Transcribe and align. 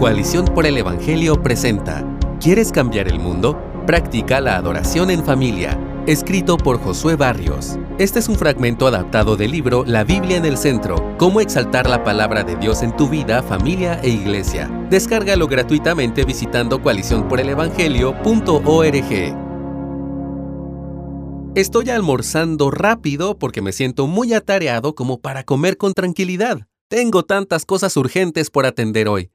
Coalición 0.00 0.46
por 0.46 0.64
el 0.64 0.78
Evangelio 0.78 1.42
presenta 1.42 2.02
¿Quieres 2.40 2.72
cambiar 2.72 3.06
el 3.06 3.20
mundo? 3.20 3.60
Practica 3.86 4.40
la 4.40 4.56
adoración 4.56 5.10
en 5.10 5.22
familia. 5.22 5.78
Escrito 6.06 6.56
por 6.56 6.80
Josué 6.80 7.16
Barrios. 7.16 7.78
Este 7.98 8.18
es 8.18 8.30
un 8.30 8.36
fragmento 8.36 8.86
adaptado 8.86 9.36
del 9.36 9.50
libro 9.50 9.84
La 9.86 10.02
Biblia 10.02 10.38
en 10.38 10.46
el 10.46 10.56
Centro. 10.56 11.14
Cómo 11.18 11.42
exaltar 11.42 11.86
la 11.86 12.02
palabra 12.02 12.44
de 12.44 12.56
Dios 12.56 12.82
en 12.82 12.96
tu 12.96 13.10
vida, 13.10 13.42
familia 13.42 14.00
e 14.02 14.08
iglesia. 14.08 14.70
Descárgalo 14.88 15.46
gratuitamente 15.48 16.24
visitando 16.24 16.80
coaliciónporelevangelio.org. 16.80 19.36
Estoy 21.54 21.90
almorzando 21.90 22.70
rápido 22.70 23.38
porque 23.38 23.60
me 23.60 23.72
siento 23.72 24.06
muy 24.06 24.32
atareado 24.32 24.94
como 24.94 25.20
para 25.20 25.44
comer 25.44 25.76
con 25.76 25.92
tranquilidad. 25.92 26.66
Tengo 26.88 27.22
tantas 27.22 27.66
cosas 27.66 27.94
urgentes 27.98 28.48
por 28.48 28.64
atender 28.64 29.06
hoy. 29.06 29.30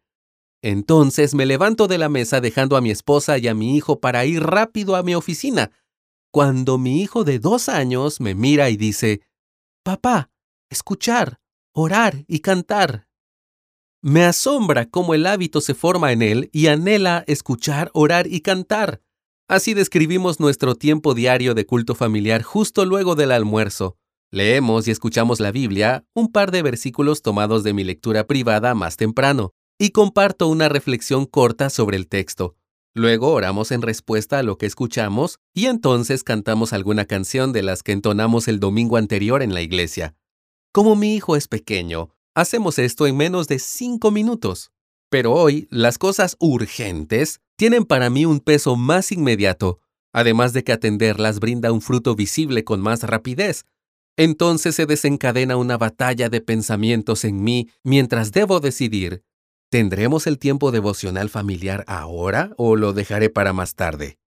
Entonces 0.66 1.36
me 1.36 1.46
levanto 1.46 1.88
de 1.88 2.00
la 2.00 2.10
mesa 2.10 2.42
dejando 2.42 2.76
a 2.76 2.82
mi 2.82 2.90
esposa 2.90 3.38
y 3.38 3.48
a 3.48 3.54
mi 3.54 3.78
hijo 3.78 4.00
para 4.00 4.26
ir 4.26 4.42
rápido 4.42 4.96
a 4.96 5.04
mi 5.04 5.14
oficina, 5.14 5.70
cuando 6.32 6.80
mi 6.80 7.04
hijo 7.04 7.24
de 7.24 7.38
dos 7.38 7.70
años 7.70 8.20
me 8.20 8.34
mira 8.34 8.72
y 8.72 8.76
dice, 8.76 9.22
Papá, 9.84 10.32
escuchar, 10.72 11.40
orar 11.72 12.26
y 12.28 12.40
cantar. 12.40 13.08
Me 14.02 14.26
asombra 14.26 14.90
cómo 14.90 15.14
el 15.14 15.28
hábito 15.28 15.62
se 15.62 15.76
forma 15.76 16.12
en 16.12 16.24
él 16.24 16.50
y 16.52 16.66
anhela 16.66 17.24
escuchar, 17.28 17.92
orar 17.94 18.26
y 18.26 18.42
cantar. 18.42 19.04
Así 19.48 19.76
describimos 19.76 20.40
nuestro 20.40 20.74
tiempo 20.74 21.14
diario 21.14 21.54
de 21.54 21.68
culto 21.68 21.94
familiar 21.94 22.42
justo 22.42 22.86
luego 22.86 23.14
del 23.14 23.32
almuerzo. 23.32 23.98
Leemos 24.32 24.88
y 24.88 24.92
escuchamos 24.92 25.40
la 25.40 25.52
Biblia, 25.52 26.08
un 26.16 26.32
par 26.32 26.50
de 26.50 26.64
versículos 26.64 27.22
tomados 27.22 27.64
de 27.64 27.74
mi 27.74 27.84
lectura 27.84 28.26
privada 28.26 28.74
más 28.74 28.98
temprano, 28.98 29.54
y 29.78 29.90
comparto 29.90 30.48
una 30.48 30.70
reflexión 30.70 31.26
corta 31.26 31.70
sobre 31.70 31.98
el 31.98 32.08
texto. 32.08 32.56
Luego 32.94 33.32
oramos 33.32 33.72
en 33.72 33.82
respuesta 33.82 34.40
a 34.40 34.44
lo 34.44 34.58
que 34.58 34.66
escuchamos 34.66 35.40
y 35.54 35.66
entonces 35.66 36.24
cantamos 36.24 36.72
alguna 36.72 37.06
canción 37.06 37.52
de 37.52 37.62
las 37.62 37.84
que 37.84 37.92
entonamos 37.92 38.48
el 38.48 38.60
domingo 38.60 38.96
anterior 38.96 39.42
en 39.42 39.54
la 39.54 39.62
iglesia. 39.62 40.16
Como 40.72 40.96
mi 40.96 41.16
hijo 41.16 41.36
es 41.36 41.48
pequeño, 41.48 42.10
hacemos 42.34 42.80
esto 42.80 43.06
en 43.06 43.18
menos 43.18 43.48
de 43.48 43.60
cinco 43.60 44.12
minutos. 44.12 44.72
Pero 45.10 45.34
hoy, 45.34 45.68
las 45.70 45.98
cosas 45.98 46.38
urgentes 46.40 47.42
tienen 47.58 47.86
para 47.86 48.10
mí 48.10 48.26
un 48.26 48.40
peso 48.40 48.76
más 48.76 49.12
inmediato, 49.12 49.80
además 50.14 50.54
de 50.54 50.64
que 50.64 50.72
atenderlas 50.72 51.40
brinda 51.40 51.72
un 51.72 51.82
fruto 51.82 52.16
visible 52.16 52.64
con 52.64 52.82
más 52.82 53.04
rapidez, 53.04 53.66
entonces 54.18 54.76
se 54.76 54.86
desencadena 54.86 55.58
una 55.58 55.78
batalla 55.78 56.30
de 56.30 56.40
pensamientos 56.40 57.26
en 57.26 57.44
mí 57.44 57.70
mientras 57.84 58.32
debo 58.32 58.62
decidir, 58.62 59.24
¿tendremos 59.76 60.26
el 60.26 60.40
tiempo 60.40 60.72
devocional 60.72 61.30
familiar 61.30 61.84
ahora 61.86 62.54
o 62.56 62.78
lo 62.78 62.94
dejaré 62.94 63.30
para 63.30 63.52
más 63.52 63.76
tarde? 63.76 64.18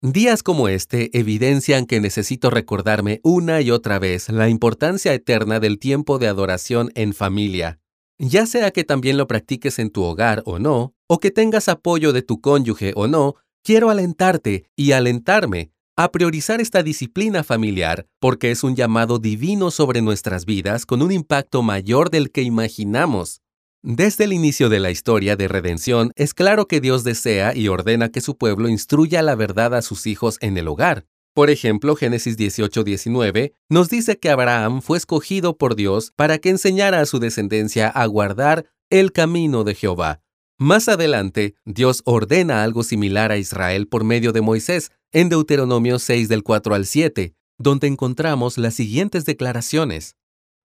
Días 0.00 0.44
como 0.44 0.68
este 0.68 1.18
evidencian 1.18 1.86
que 1.86 2.00
necesito 2.00 2.50
recordarme 2.50 3.18
una 3.24 3.60
y 3.62 3.72
otra 3.72 3.98
vez 3.98 4.28
la 4.28 4.48
importancia 4.48 5.12
eterna 5.12 5.58
del 5.58 5.80
tiempo 5.80 6.20
de 6.20 6.28
adoración 6.28 6.92
en 6.94 7.14
familia. 7.14 7.80
Ya 8.16 8.46
sea 8.46 8.70
que 8.70 8.84
también 8.84 9.16
lo 9.16 9.26
practiques 9.26 9.80
en 9.80 9.90
tu 9.90 10.04
hogar 10.04 10.44
o 10.46 10.60
no, 10.60 10.94
o 11.08 11.18
que 11.18 11.32
tengas 11.32 11.68
apoyo 11.68 12.12
de 12.12 12.22
tu 12.22 12.40
cónyuge 12.40 12.92
o 12.94 13.08
no, 13.08 13.34
quiero 13.64 13.90
alentarte 13.90 14.70
y 14.76 14.92
alentarme 14.92 15.72
a 15.96 16.12
priorizar 16.12 16.60
esta 16.60 16.84
disciplina 16.84 17.42
familiar 17.42 18.06
porque 18.20 18.52
es 18.52 18.62
un 18.62 18.76
llamado 18.76 19.18
divino 19.18 19.72
sobre 19.72 20.00
nuestras 20.00 20.44
vidas 20.44 20.86
con 20.86 21.02
un 21.02 21.10
impacto 21.10 21.60
mayor 21.62 22.08
del 22.08 22.30
que 22.30 22.42
imaginamos. 22.42 23.41
Desde 23.84 24.22
el 24.24 24.32
inicio 24.32 24.68
de 24.68 24.78
la 24.78 24.92
historia 24.92 25.34
de 25.34 25.48
redención, 25.48 26.12
es 26.14 26.34
claro 26.34 26.68
que 26.68 26.80
Dios 26.80 27.02
desea 27.02 27.52
y 27.52 27.66
ordena 27.66 28.10
que 28.10 28.20
su 28.20 28.36
pueblo 28.36 28.68
instruya 28.68 29.22
la 29.22 29.34
verdad 29.34 29.74
a 29.74 29.82
sus 29.82 30.06
hijos 30.06 30.38
en 30.40 30.56
el 30.56 30.68
hogar. 30.68 31.04
Por 31.34 31.50
ejemplo, 31.50 31.96
Génesis 31.96 32.36
18:19 32.36 33.54
nos 33.68 33.88
dice 33.88 34.20
que 34.20 34.30
Abraham 34.30 34.82
fue 34.82 34.98
escogido 34.98 35.58
por 35.58 35.74
Dios 35.74 36.12
para 36.14 36.38
que 36.38 36.50
enseñara 36.50 37.00
a 37.00 37.06
su 37.06 37.18
descendencia 37.18 37.88
a 37.88 38.06
guardar 38.06 38.66
el 38.88 39.10
camino 39.10 39.64
de 39.64 39.74
Jehová. 39.74 40.22
Más 40.60 40.88
adelante, 40.88 41.56
Dios 41.64 42.02
ordena 42.04 42.62
algo 42.62 42.84
similar 42.84 43.32
a 43.32 43.36
Israel 43.36 43.88
por 43.88 44.04
medio 44.04 44.30
de 44.32 44.42
Moisés, 44.42 44.92
en 45.10 45.28
Deuteronomio 45.28 45.98
6 45.98 46.28
del 46.28 46.44
4 46.44 46.76
al 46.76 46.86
7, 46.86 47.34
donde 47.58 47.88
encontramos 47.88 48.58
las 48.58 48.74
siguientes 48.74 49.24
declaraciones. 49.24 50.14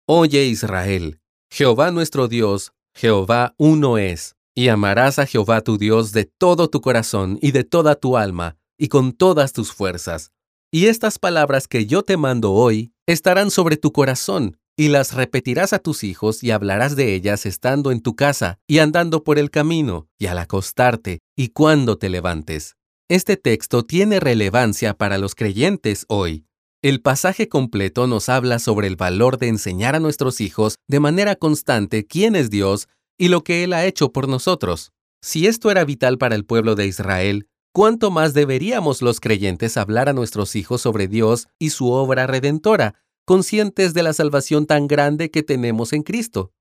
Oye 0.07 0.45
Israel, 0.45 1.19
Jehová 1.49 1.91
nuestro 1.91 2.29
Dios, 2.29 2.71
Jehová 2.93 3.55
uno 3.57 3.97
es, 3.97 4.35
y 4.55 4.67
amarás 4.67 5.19
a 5.19 5.25
Jehová 5.25 5.61
tu 5.61 5.77
Dios 5.77 6.11
de 6.11 6.25
todo 6.25 6.69
tu 6.69 6.81
corazón 6.81 7.39
y 7.41 7.51
de 7.51 7.63
toda 7.63 7.95
tu 7.95 8.17
alma, 8.17 8.57
y 8.77 8.87
con 8.87 9.13
todas 9.13 9.53
tus 9.53 9.71
fuerzas. 9.71 10.31
Y 10.71 10.87
estas 10.87 11.19
palabras 11.19 11.67
que 11.67 11.85
yo 11.85 12.03
te 12.03 12.17
mando 12.17 12.53
hoy 12.53 12.93
estarán 13.05 13.51
sobre 13.51 13.77
tu 13.77 13.91
corazón, 13.91 14.57
y 14.77 14.87
las 14.87 15.13
repetirás 15.13 15.73
a 15.73 15.79
tus 15.79 16.03
hijos 16.03 16.43
y 16.43 16.51
hablarás 16.51 16.95
de 16.95 17.13
ellas 17.13 17.45
estando 17.45 17.91
en 17.91 18.01
tu 18.01 18.15
casa 18.15 18.57
y 18.67 18.79
andando 18.79 19.23
por 19.23 19.37
el 19.37 19.51
camino, 19.51 20.07
y 20.17 20.27
al 20.27 20.37
acostarte, 20.37 21.19
y 21.35 21.49
cuando 21.49 21.97
te 21.97 22.09
levantes. 22.09 22.77
Este 23.09 23.35
texto 23.35 23.83
tiene 23.83 24.19
relevancia 24.19 24.93
para 24.93 25.17
los 25.17 25.35
creyentes 25.35 26.05
hoy. 26.07 26.45
El 26.83 26.99
pasaje 26.99 27.47
completo 27.47 28.07
nos 28.07 28.27
habla 28.27 28.57
sobre 28.57 28.87
el 28.87 28.95
valor 28.95 29.37
de 29.37 29.49
enseñar 29.49 29.95
a 29.95 29.99
nuestros 29.99 30.41
hijos 30.41 30.77
de 30.87 30.99
manera 30.99 31.35
constante 31.35 32.07
quién 32.07 32.35
es 32.35 32.49
Dios 32.49 32.87
y 33.19 33.27
lo 33.27 33.43
que 33.43 33.63
Él 33.63 33.73
ha 33.73 33.85
hecho 33.85 34.11
por 34.11 34.27
nosotros. 34.27 34.91
Si 35.21 35.45
esto 35.45 35.69
era 35.69 35.85
vital 35.85 36.17
para 36.17 36.33
el 36.33 36.43
pueblo 36.43 36.73
de 36.73 36.87
Israel, 36.87 37.47
¿cuánto 37.71 38.09
más 38.09 38.33
deberíamos 38.33 39.03
los 39.03 39.19
creyentes 39.19 39.77
hablar 39.77 40.09
a 40.09 40.13
nuestros 40.13 40.55
hijos 40.55 40.81
sobre 40.81 41.07
Dios 41.07 41.49
y 41.59 41.69
su 41.69 41.91
obra 41.91 42.25
redentora, 42.25 42.95
conscientes 43.25 43.93
de 43.93 44.01
la 44.01 44.13
salvación 44.13 44.65
tan 44.65 44.87
grande 44.87 45.29
que 45.29 45.43
tenemos 45.43 45.93
en 45.93 46.01
Cristo? 46.01 46.51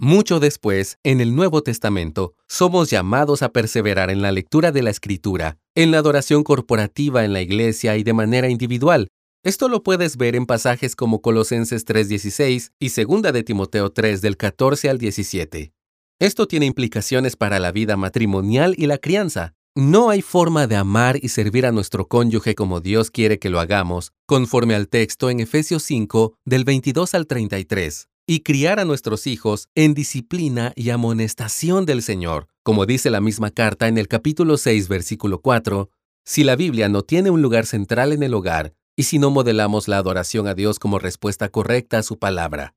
Mucho 0.00 0.40
después, 0.40 0.98
en 1.04 1.20
el 1.20 1.36
Nuevo 1.36 1.62
Testamento, 1.62 2.34
somos 2.48 2.90
llamados 2.90 3.42
a 3.42 3.50
perseverar 3.50 4.10
en 4.10 4.22
la 4.22 4.32
lectura 4.32 4.72
de 4.72 4.82
la 4.82 4.90
Escritura, 4.90 5.56
en 5.76 5.92
la 5.92 5.98
adoración 5.98 6.42
corporativa 6.42 7.24
en 7.24 7.32
la 7.32 7.42
iglesia 7.42 7.96
y 7.96 8.02
de 8.02 8.12
manera 8.12 8.50
individual. 8.50 9.08
Esto 9.46 9.68
lo 9.68 9.84
puedes 9.84 10.16
ver 10.16 10.34
en 10.34 10.44
pasajes 10.44 10.96
como 10.96 11.22
Colosenses 11.22 11.84
3:16 11.84 12.72
y 12.80 12.88
2 12.88 13.32
de 13.32 13.44
Timoteo 13.44 13.90
3 13.90 14.20
del 14.20 14.36
14 14.36 14.90
al 14.90 14.98
17. 14.98 15.72
Esto 16.18 16.48
tiene 16.48 16.66
implicaciones 16.66 17.36
para 17.36 17.60
la 17.60 17.70
vida 17.70 17.96
matrimonial 17.96 18.74
y 18.76 18.86
la 18.86 18.98
crianza. 18.98 19.54
No 19.76 20.10
hay 20.10 20.20
forma 20.20 20.66
de 20.66 20.74
amar 20.74 21.20
y 21.22 21.28
servir 21.28 21.64
a 21.64 21.70
nuestro 21.70 22.08
cónyuge 22.08 22.56
como 22.56 22.80
Dios 22.80 23.12
quiere 23.12 23.38
que 23.38 23.48
lo 23.48 23.60
hagamos, 23.60 24.10
conforme 24.26 24.74
al 24.74 24.88
texto 24.88 25.30
en 25.30 25.38
Efesios 25.38 25.84
5 25.84 26.34
del 26.44 26.64
22 26.64 27.14
al 27.14 27.28
33 27.28 28.08
y 28.26 28.40
criar 28.40 28.80
a 28.80 28.84
nuestros 28.84 29.28
hijos 29.28 29.68
en 29.76 29.94
disciplina 29.94 30.72
y 30.74 30.90
amonestación 30.90 31.86
del 31.86 32.02
Señor. 32.02 32.48
Como 32.64 32.84
dice 32.84 33.10
la 33.10 33.20
misma 33.20 33.52
carta 33.52 33.86
en 33.86 33.96
el 33.96 34.08
capítulo 34.08 34.56
6, 34.56 34.88
versículo 34.88 35.40
4, 35.40 35.88
si 36.24 36.42
la 36.42 36.56
Biblia 36.56 36.88
no 36.88 37.02
tiene 37.02 37.30
un 37.30 37.42
lugar 37.42 37.64
central 37.64 38.12
en 38.12 38.24
el 38.24 38.34
hogar, 38.34 38.74
y 38.96 39.04
si 39.04 39.18
no 39.18 39.30
modelamos 39.30 39.86
la 39.86 39.98
adoración 39.98 40.48
a 40.48 40.54
Dios 40.54 40.78
como 40.78 40.98
respuesta 40.98 41.48
correcta 41.50 41.98
a 41.98 42.02
su 42.02 42.18
palabra. 42.18 42.74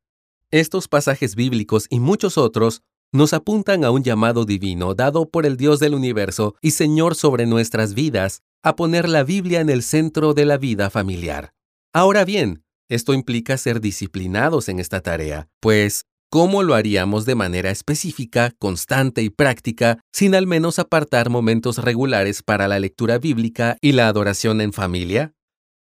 Estos 0.52 0.88
pasajes 0.88 1.36
bíblicos 1.36 1.88
y 1.90 2.00
muchos 2.00 2.38
otros 2.38 2.82
nos 3.12 3.34
apuntan 3.34 3.84
a 3.84 3.92
un 3.92 4.04
llamado 4.04 4.46
divino 4.46 4.94
dado 4.94 5.30
por 5.30 5.46
el 5.46 5.58
Dios 5.58 5.80
del 5.80 5.96
universo 5.96 6.56
y 6.62 6.72
Señor 6.72 7.16
sobre 7.16 7.46
nuestras 7.46 7.94
vidas 7.94 8.42
a 8.62 8.76
poner 8.76 9.08
la 9.08 9.24
Biblia 9.24 9.62
en 9.62 9.70
el 9.70 9.82
centro 9.84 10.34
de 10.34 10.46
la 10.46 10.58
vida 10.58 10.90
familiar. 10.90 11.54
Ahora 11.94 12.26
bien, 12.26 12.64
esto 12.90 13.14
implica 13.14 13.58
ser 13.58 13.82
disciplinados 13.82 14.70
en 14.70 14.80
esta 14.80 15.02
tarea, 15.02 15.48
pues 15.60 16.06
¿cómo 16.30 16.62
lo 16.64 16.76
haríamos 16.76 17.26
de 17.26 17.36
manera 17.36 17.72
específica, 17.72 18.52
constante 18.60 19.24
y 19.24 19.30
práctica 19.30 20.00
sin 20.12 20.36
al 20.36 20.46
menos 20.46 20.78
apartar 20.78 21.30
momentos 21.30 21.78
regulares 21.78 22.44
para 22.44 22.68
la 22.68 22.80
lectura 22.80 23.18
bíblica 23.18 23.78
y 23.82 23.94
la 23.94 24.08
adoración 24.08 24.62
en 24.62 24.74
familia? 24.74 25.34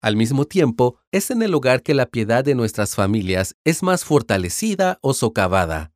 Al 0.02 0.16
mismo 0.16 0.44
tiempo, 0.44 0.98
es 1.12 1.30
en 1.30 1.42
el 1.42 1.54
hogar 1.54 1.82
que 1.82 1.94
la 1.94 2.06
piedad 2.06 2.44
de 2.44 2.54
nuestras 2.54 2.94
familias 2.94 3.54
es 3.64 3.82
más 3.82 4.04
fortalecida 4.04 4.98
o 5.02 5.14
socavada. 5.14 5.92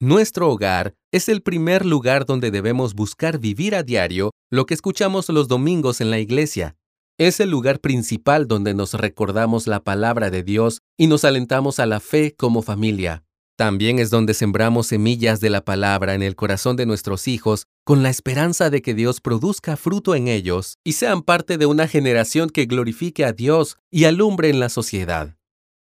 Nuestro 0.00 0.50
hogar 0.50 0.94
es 1.12 1.28
el 1.28 1.42
primer 1.42 1.86
lugar 1.86 2.26
donde 2.26 2.50
debemos 2.50 2.94
buscar 2.94 3.38
vivir 3.38 3.74
a 3.74 3.82
diario 3.82 4.32
lo 4.50 4.66
que 4.66 4.74
escuchamos 4.74 5.28
los 5.28 5.48
domingos 5.48 6.00
en 6.00 6.10
la 6.10 6.18
iglesia, 6.18 6.76
es 7.16 7.38
el 7.38 7.48
lugar 7.48 7.78
principal 7.78 8.48
donde 8.48 8.74
nos 8.74 8.94
recordamos 8.94 9.68
la 9.68 9.84
palabra 9.84 10.30
de 10.30 10.42
Dios 10.42 10.80
y 10.98 11.06
nos 11.06 11.24
alentamos 11.24 11.78
a 11.78 11.86
la 11.86 12.00
fe 12.00 12.34
como 12.36 12.60
familia. 12.60 13.22
También 13.56 14.00
es 14.00 14.10
donde 14.10 14.34
sembramos 14.34 14.88
semillas 14.88 15.40
de 15.40 15.48
la 15.48 15.64
palabra 15.64 16.14
en 16.14 16.22
el 16.22 16.34
corazón 16.34 16.74
de 16.74 16.86
nuestros 16.86 17.28
hijos 17.28 17.68
con 17.84 18.02
la 18.02 18.10
esperanza 18.10 18.68
de 18.68 18.82
que 18.82 18.94
Dios 18.94 19.20
produzca 19.20 19.76
fruto 19.76 20.16
en 20.16 20.26
ellos 20.26 20.78
y 20.82 20.94
sean 20.94 21.22
parte 21.22 21.56
de 21.56 21.66
una 21.66 21.86
generación 21.86 22.50
que 22.50 22.66
glorifique 22.66 23.24
a 23.24 23.32
Dios 23.32 23.76
y 23.92 24.06
alumbre 24.06 24.48
en 24.48 24.58
la 24.58 24.68
sociedad. 24.68 25.36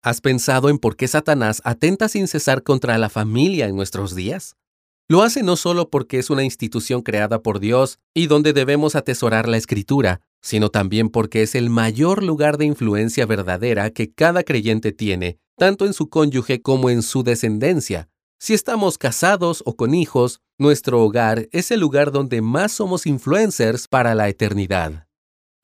¿Has 0.04 0.22
pensado 0.22 0.70
en 0.70 0.78
por 0.78 0.96
qué 0.96 1.08
Satanás 1.08 1.64
atenta 1.66 2.08
sin 2.08 2.28
cesar 2.28 2.62
contra 2.62 3.00
la 3.00 3.10
familia 3.10 3.66
en 3.66 3.76
nuestros 3.76 4.14
días? 4.14 4.56
Lo 5.08 5.24
hace 5.24 5.42
no 5.42 5.56
solo 5.56 5.90
porque 5.90 6.20
es 6.20 6.30
una 6.30 6.44
institución 6.44 7.02
creada 7.02 7.42
por 7.42 7.60
Dios 7.60 7.98
y 8.14 8.28
donde 8.28 8.54
debemos 8.54 8.96
atesorar 8.96 9.48
la 9.48 9.58
escritura, 9.58 10.22
sino 10.44 10.70
también 10.70 11.10
porque 11.10 11.42
es 11.42 11.56
el 11.56 11.72
mayor 11.72 12.24
lugar 12.24 12.60
de 12.60 12.66
influencia 12.66 13.26
verdadera 13.26 13.90
que 13.90 14.14
cada 14.14 14.44
creyente 14.44 14.92
tiene, 14.92 15.40
tanto 15.58 15.86
en 15.86 15.94
su 15.94 16.10
cónyuge 16.10 16.62
como 16.62 16.90
en 16.90 17.02
su 17.02 17.24
descendencia. 17.24 18.10
Si 18.40 18.54
estamos 18.54 18.98
casados 18.98 19.64
o 19.66 19.76
con 19.76 19.94
hijos, 19.94 20.42
nuestro 20.58 21.02
hogar 21.02 21.48
es 21.52 21.72
el 21.72 21.80
lugar 21.80 22.12
donde 22.12 22.42
más 22.42 22.74
somos 22.74 23.06
influencers 23.06 23.88
para 23.88 24.14
la 24.16 24.30
eternidad. 24.30 25.08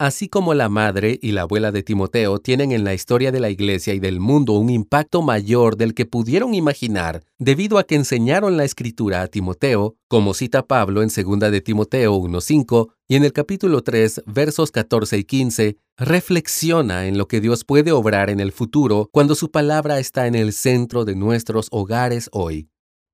Así 0.01 0.29
como 0.29 0.55
la 0.55 0.67
madre 0.67 1.19
y 1.21 1.31
la 1.31 1.43
abuela 1.43 1.71
de 1.71 1.83
Timoteo 1.83 2.39
tienen 2.39 2.71
en 2.71 2.83
la 2.83 2.95
historia 2.95 3.31
de 3.31 3.39
la 3.39 3.51
iglesia 3.51 3.93
y 3.93 3.99
del 3.99 4.19
mundo 4.19 4.53
un 4.53 4.71
impacto 4.71 5.21
mayor 5.21 5.77
del 5.77 5.93
que 5.93 6.07
pudieron 6.07 6.55
imaginar 6.55 7.23
debido 7.37 7.77
a 7.77 7.83
que 7.83 7.93
enseñaron 7.93 8.57
la 8.57 8.63
escritura 8.63 9.21
a 9.21 9.27
Timoteo, 9.27 9.97
como 10.07 10.33
cita 10.33 10.65
Pablo 10.65 11.03
en 11.03 11.09
2 11.09 11.51
de 11.51 11.61
Timoteo 11.61 12.15
1.5 12.17 12.87
y 13.07 13.15
en 13.15 13.25
el 13.25 13.31
capítulo 13.31 13.83
3 13.83 14.23
versos 14.25 14.71
14 14.71 15.19
y 15.19 15.23
15, 15.23 15.77
reflexiona 15.97 17.05
en 17.05 17.19
lo 17.19 17.27
que 17.27 17.39
Dios 17.39 17.63
puede 17.63 17.91
obrar 17.91 18.31
en 18.31 18.39
el 18.39 18.51
futuro 18.51 19.07
cuando 19.11 19.35
su 19.35 19.51
palabra 19.51 19.99
está 19.99 20.25
en 20.25 20.33
el 20.33 20.51
centro 20.53 21.05
de 21.05 21.13
nuestros 21.13 21.67
hogares 21.69 22.27
hoy. 22.31 22.70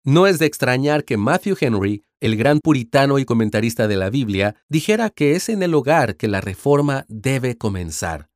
No 0.08 0.26
es 0.26 0.40
de 0.40 0.46
extrañar 0.46 1.04
que 1.04 1.18
Matthew 1.18 1.58
Henry, 1.60 2.06
el 2.22 2.38
gran 2.38 2.62
puritano 2.62 3.20
y 3.20 3.26
comentarista 3.26 3.90
de 3.90 3.98
la 3.98 4.10
Biblia, 4.10 4.56
dijera 4.70 5.10
que 5.10 5.36
es 5.36 5.50
en 5.50 5.62
el 5.62 5.74
hogar 5.74 6.16
que 6.16 6.30
la 6.30 6.40
reforma 6.40 7.06
debe 7.10 7.58
comenzar. 7.58 8.30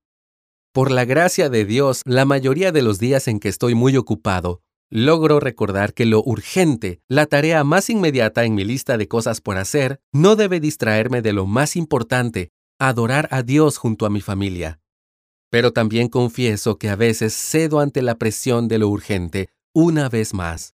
Por 0.73 0.91
la 0.91 1.06
gracia 1.06 1.50
de 1.50 1.63
Dios, 1.63 2.01
la 2.03 2.25
mayoría 2.25 2.73
de 2.73 2.81
los 2.81 3.00
días 3.00 3.29
en 3.29 3.39
que 3.39 3.47
estoy 3.47 3.73
muy 3.73 3.95
ocupado, 3.95 4.62
logro 4.89 5.39
recordar 5.39 5.94
que 5.94 6.06
lo 6.06 6.21
urgente, 6.21 7.00
la 7.07 7.25
tarea 7.25 7.63
más 7.63 7.89
inmediata 7.89 8.44
en 8.44 8.53
mi 8.53 8.65
lista 8.65 8.97
de 8.97 9.07
cosas 9.07 9.39
por 9.39 9.56
hacer, 9.56 10.01
no 10.12 10.35
debe 10.35 10.59
distraerme 10.59 11.21
de 11.21 11.31
lo 11.31 11.45
más 11.45 11.77
importante, 11.77 12.51
adorar 12.79 13.29
a 13.31 13.44
Dios 13.44 13.77
junto 13.77 14.06
a 14.06 14.09
mi 14.09 14.19
familia. 14.19 14.81
Pero 15.50 15.71
también 15.71 16.09
confieso 16.09 16.77
que 16.77 16.89
a 16.89 16.97
veces 16.97 17.33
cedo 17.33 17.79
ante 17.79 18.01
la 18.01 18.15
presión 18.15 18.68
de 18.68 18.77
lo 18.77 18.89
urgente, 18.89 19.47
una 19.73 20.09
vez 20.09 20.33
más. 20.33 20.73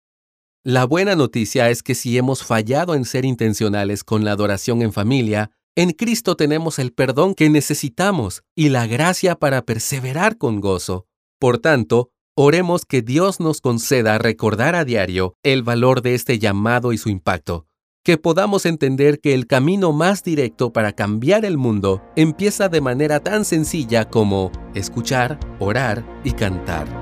La 0.65 0.85
buena 0.85 1.17
noticia 1.17 1.71
es 1.71 1.83
que 1.83 1.97
si 1.97 2.17
hemos 2.17 2.45
fallado 2.45 2.95
en 2.95 3.05
ser 3.05 3.25
intencionales 3.25 4.05
con 4.05 4.25
la 4.25 4.31
adoración 4.31 4.81
en 4.83 4.93
familia, 4.93 5.51
en 5.75 5.91
Cristo 5.91 6.37
tenemos 6.37 6.79
el 6.79 6.93
perdón 6.93 7.35
que 7.35 7.51
necesitamos 7.51 8.45
y 8.55 8.69
la 8.69 8.87
gracia 8.87 9.35
para 9.35 9.63
perseverar 9.63 10.39
con 10.39 10.61
gozo. 10.61 11.09
Por 11.41 11.59
tanto, 11.59 12.11
oremos 12.37 12.85
que 12.85 13.03
Dios 13.03 13.41
nos 13.41 13.61
conceda 13.61 14.19
recordar 14.19 14.77
a 14.77 14.85
diario 14.85 15.35
el 15.43 15.65
valor 15.65 16.01
de 16.01 16.15
este 16.15 16.39
llamado 16.39 16.93
y 16.93 16.99
su 16.99 17.09
impacto, 17.09 17.67
que 18.05 18.17
podamos 18.17 18.65
entender 18.65 19.19
que 19.19 19.35
el 19.35 19.49
camino 19.49 19.91
más 19.93 20.23
directo 20.23 20.73
para 20.73 20.93
cambiar 20.93 21.45
el 21.45 21.59
mundo 21.59 22.03
empieza 22.15 22.69
de 22.69 22.81
manera 22.81 23.19
tan 23.19 23.45
sencilla 23.45 24.09
como 24.09 24.53
escuchar, 24.77 25.41
orar 25.59 26.05
y 26.23 26.31
cantar. 26.31 27.02